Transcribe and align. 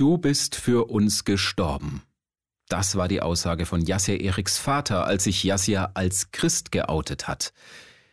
Du 0.00 0.16
bist 0.16 0.56
für 0.56 0.90
uns 0.90 1.26
gestorben. 1.26 2.00
Das 2.70 2.96
war 2.96 3.06
die 3.06 3.20
Aussage 3.20 3.66
von 3.66 3.82
Yassir 3.82 4.18
Eriks 4.18 4.56
Vater, 4.56 5.04
als 5.04 5.24
sich 5.24 5.44
Yassir 5.44 5.90
als 5.92 6.30
Christ 6.30 6.72
geoutet 6.72 7.28
hat. 7.28 7.52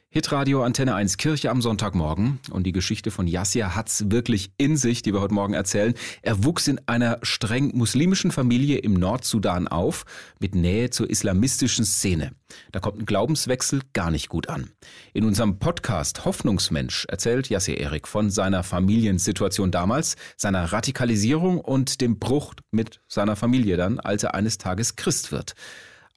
Hitradio 0.10 0.64
Antenne 0.64 0.96
1 0.96 1.18
Kirche 1.18 1.52
am 1.52 1.62
Sonntagmorgen. 1.62 2.40
Und 2.52 2.64
die 2.64 2.72
Geschichte 2.72 3.12
von 3.12 3.28
Yassir 3.28 3.76
hat's 3.76 4.10
wirklich 4.10 4.52
in 4.58 4.78
sich, 4.78 5.02
die 5.02 5.14
wir 5.14 5.20
heute 5.20 5.34
Morgen 5.34 5.54
erzählen. 5.54 5.96
Er 6.22 6.46
wuchs 6.46 6.70
in 6.70 6.80
einer 6.86 7.20
streng 7.24 7.76
muslimischen 7.76 8.32
Familie 8.32 8.78
im 8.78 8.94
Nordsudan 8.94 9.68
auf, 9.68 10.06
mit 10.40 10.56
Nähe 10.56 10.92
zur 10.92 11.10
islamistischen 11.10 11.84
Szene. 11.84 12.32
Da 12.72 12.80
kommt 12.80 13.00
ein 13.00 13.06
Glaubenswechsel 13.06 13.82
gar 13.92 14.10
nicht 14.10 14.30
gut 14.30 14.48
an. 14.48 14.70
In 15.14 15.26
unserem 15.26 15.60
Podcast 15.60 16.24
Hoffnungsmensch 16.24 17.06
erzählt 17.10 17.50
Yassir 17.50 17.78
Erik 17.78 18.08
von 18.08 18.30
seiner 18.30 18.64
Familiensituation 18.64 19.72
damals, 19.72 20.16
seiner 20.38 20.72
Radikalisierung 20.72 21.60
und 21.60 22.00
dem 22.00 22.18
Bruch 22.18 22.54
mit 22.72 23.02
seiner 23.10 23.36
Familie 23.36 23.76
dann, 23.76 24.00
als 24.00 24.24
er 24.24 24.36
eines 24.36 24.58
Tages 24.58 24.96
Christ 24.96 25.34
wird. 25.34 25.54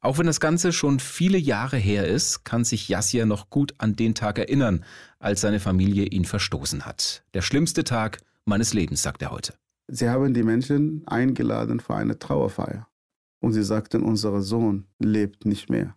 Auch 0.03 0.17
wenn 0.17 0.27
das 0.27 0.41
Ganze 0.41 0.73
schon 0.73 0.99
viele 0.99 1.37
Jahre 1.37 1.77
her 1.77 2.07
ist, 2.07 2.45
kann 2.45 2.65
sich 2.65 2.89
Yassir 2.89 3.27
noch 3.27 3.51
gut 3.51 3.75
an 3.77 3.97
den 3.97 4.15
Tag 4.15 4.39
erinnern, 4.39 4.85
als 5.19 5.43
seine 5.43 5.61
Familie 5.61 6.07
ihn 6.07 6.25
verstoßen 6.25 6.87
hat. 6.87 7.23
Der 7.35 7.43
schlimmste 7.43 7.85
Tag 7.85 8.23
meines 8.47 8.73
Lebens, 8.73 9.03
sagt 9.03 9.21
er 9.21 9.31
heute. 9.31 9.55
Sie 9.89 10.09
haben 10.09 10.33
die 10.33 10.43
Menschen 10.43 11.07
eingeladen 11.07 11.81
für 11.81 11.95
eine 11.95 12.19
Trauerfeier. 12.19 12.89
Und 13.43 13.53
sie 13.53 13.63
sagten, 13.63 14.03
unser 14.03 14.41
Sohn 14.41 14.87
lebt 14.99 15.45
nicht 15.45 15.69
mehr. 15.69 15.97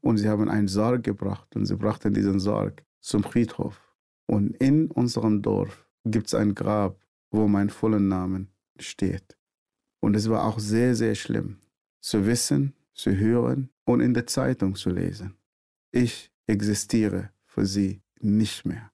Und 0.00 0.18
sie 0.18 0.28
haben 0.28 0.48
einen 0.48 0.68
Sarg 0.68 1.02
gebracht 1.02 1.56
und 1.56 1.66
sie 1.66 1.76
brachten 1.76 2.14
diesen 2.14 2.38
Sarg 2.38 2.84
zum 3.00 3.24
Friedhof. 3.24 3.80
Und 4.26 4.56
in 4.56 4.90
unserem 4.90 5.42
Dorf 5.42 5.86
gibt 6.04 6.28
es 6.28 6.34
ein 6.34 6.54
Grab, 6.54 7.00
wo 7.30 7.48
mein 7.48 7.70
vollen 7.70 8.08
Name 8.08 8.46
steht. 8.78 9.36
Und 10.00 10.14
es 10.14 10.28
war 10.28 10.44
auch 10.44 10.58
sehr, 10.58 10.94
sehr 10.94 11.14
schlimm 11.14 11.58
zu 12.00 12.26
wissen, 12.26 12.74
zu 12.94 13.16
hören 13.16 13.70
und 13.84 14.00
in 14.00 14.14
der 14.14 14.26
Zeitung 14.26 14.74
zu 14.74 14.90
lesen. 14.90 15.34
Ich 15.90 16.30
existiere 16.46 17.30
für 17.44 17.66
sie 17.66 18.02
nicht 18.20 18.64
mehr. 18.64 18.90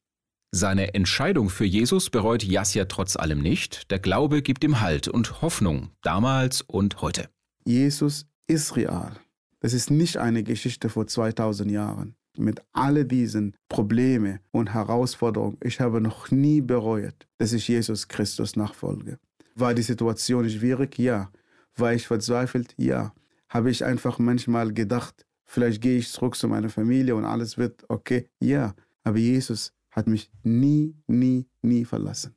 Seine 0.51 0.95
Entscheidung 0.95 1.51
für 1.51 1.67
Jesus 1.67 2.09
bereut 2.09 2.43
Jasja 2.43 2.87
trotz 2.87 3.17
allem 3.17 3.41
nicht. 3.43 3.91
Der 3.91 3.99
Glaube 3.99 4.41
gibt 4.41 4.65
ihm 4.65 4.81
Halt 4.81 5.07
und 5.07 5.43
Hoffnung, 5.43 5.91
damals 6.03 6.63
und 6.63 7.03
heute. 7.03 7.29
Jesus 7.65 8.27
ist 8.47 8.75
real. 8.77 9.13
Das 9.61 9.75
ist 9.75 9.91
nicht 9.91 10.17
eine 10.17 10.43
Geschichte 10.43 10.89
vor 10.89 11.07
2000 11.07 11.71
Jahren. 11.71 12.15
Mit 12.39 12.63
all 12.73 13.05
diesen 13.05 13.57
Problemen 13.69 14.39
und 14.53 14.73
Herausforderungen, 14.73 15.59
ich 15.63 15.81
habe 15.81 16.01
noch 16.01 16.31
nie 16.31 16.61
bereut, 16.61 17.27
dass 17.37 17.53
ich 17.53 17.69
Jesus 17.69 18.09
Christus 18.09 18.57
nachfolge. 18.57 19.19
War 19.55 19.75
die 19.75 19.83
Situation 19.83 20.49
schwierig? 20.49 20.99
Ja. 20.99 21.31
War 21.77 21.93
ich 21.93 22.07
verzweifelt? 22.07 22.75
Ja 22.79 23.13
habe 23.49 23.71
ich 23.71 23.85
einfach 23.85 24.19
manchmal 24.19 24.73
gedacht, 24.73 25.27
vielleicht 25.45 25.81
gehe 25.81 25.99
ich 25.99 26.11
zurück 26.11 26.37
zu 26.37 26.49
meiner 26.49 26.69
Familie 26.69 27.17
und 27.17 27.25
alles 27.25 27.59
wird 27.59 27.85
okay. 27.89 28.29
Ja, 28.41 28.75
aber 29.05 29.19
Jesus 29.19 29.73
hat 29.91 30.07
mich 30.07 30.31
nie, 30.43 30.95
nie, 31.07 31.49
nie 31.63 31.85
verlassen. 31.85 32.35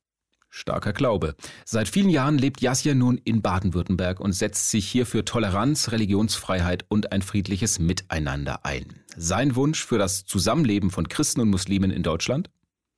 Starker 0.50 0.92
Glaube. 0.92 1.36
Seit 1.66 1.88
vielen 1.88 2.10
Jahren 2.10 2.38
lebt 2.38 2.62
Jasja 2.62 2.94
nun 2.94 3.18
in 3.18 3.42
Baden-Württemberg 3.42 4.20
und 4.20 4.34
setzt 4.34 4.70
sich 4.70 4.86
hier 4.86 5.06
für 5.06 5.24
Toleranz, 5.24 5.92
Religionsfreiheit 5.92 6.86
und 6.90 7.14
ein 7.14 7.22
friedliches 7.22 7.80
Miteinander 7.80 8.66
ein. 8.66 8.86
Sein 9.16 9.56
Wunsch 9.56 9.86
für 9.86 9.98
das 9.98 10.26
Zusammenleben 10.26 10.92
von 10.92 11.08
Christen 11.08 11.40
und 11.40 11.50
Muslimen 11.50 11.90
in 11.90 12.04
Deutschland? 12.04 12.50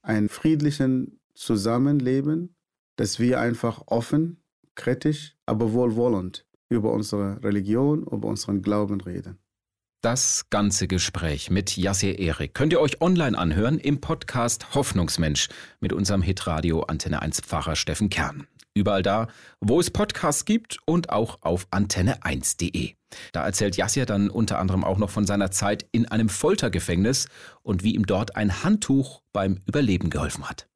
Ein 0.02 0.30
friedlichen 0.30 1.20
Zusammenleben, 1.36 2.56
dass 2.96 3.20
wir 3.20 3.40
einfach 3.40 3.84
offen, 3.86 4.42
kritisch, 4.74 5.36
aber 5.46 5.74
wohlwollend 5.74 6.46
über 6.70 6.92
unsere 6.92 7.44
Religion, 7.44 8.04
über 8.04 8.28
unseren 8.28 8.62
Glauben 8.62 9.02
reden. 9.02 9.38
Das 10.04 10.50
ganze 10.50 10.90
Gespräch 10.90 11.50
mit 11.50 11.78
Yassir 11.78 12.20
Erik 12.20 12.54
könnt 12.54 12.74
ihr 12.74 12.82
euch 12.82 13.00
online 13.00 13.38
anhören 13.38 13.80
im 13.80 14.02
Podcast 14.02 14.76
Hoffnungsmensch 14.76 15.48
mit 15.80 15.94
unserem 15.94 16.22
Hitradio 16.22 16.82
Antenne 16.82 17.22
1 17.22 17.40
Pfarrer 17.40 17.78
Steffen 17.78 18.10
Kern. 18.10 18.46
Überall 18.76 19.02
da, 19.02 19.28
wo 19.62 19.80
es 19.80 19.92
Podcasts 19.92 20.44
gibt 20.44 20.80
und 20.86 21.10
auch 21.10 21.38
auf 21.42 21.68
antenne1.de. 21.72 22.96
Da 23.32 23.46
erzählt 23.46 23.78
Yassir 23.78 24.06
dann 24.06 24.30
unter 24.30 24.60
anderem 24.60 24.84
auch 24.84 24.98
noch 24.98 25.10
von 25.10 25.26
seiner 25.26 25.52
Zeit 25.52 25.86
in 25.94 26.08
einem 26.08 26.28
Foltergefängnis 26.28 27.30
und 27.62 27.84
wie 27.84 27.96
ihm 27.96 28.06
dort 28.06 28.36
ein 28.36 28.64
Handtuch 28.64 29.22
beim 29.32 29.62
Überleben 29.68 30.10
geholfen 30.10 30.50
hat. 30.50 30.68